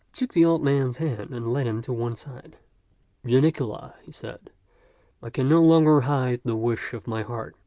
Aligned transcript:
He 0.07 0.13
took 0.13 0.33
the 0.33 0.43
old 0.43 0.63
man's 0.63 0.97
hand 0.97 1.29
and 1.29 1.53
led 1.53 1.67
him 1.67 1.83
to 1.83 1.93
one 1.93 2.15
side. 2.15 2.57
"Janicula," 3.23 3.93
he 4.01 4.11
said, 4.11 4.49
"I 5.21 5.29
can 5.29 5.47
no 5.47 5.61
longer 5.61 6.01
hide 6.01 6.41
the 6.43 6.55
wish 6.55 6.95
of 6.95 7.05
my 7.05 7.21
heart. 7.21 7.55